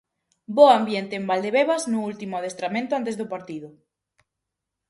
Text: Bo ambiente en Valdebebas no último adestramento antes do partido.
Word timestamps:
Bo 0.55 0.65
ambiente 0.79 1.13
en 1.17 1.27
Valdebebas 1.29 1.83
no 1.91 1.99
último 2.11 2.33
adestramento 2.37 2.91
antes 2.95 3.15
do 3.17 3.25
partido. 3.33 3.69